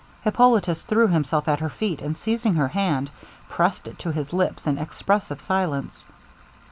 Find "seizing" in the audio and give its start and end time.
2.17-2.55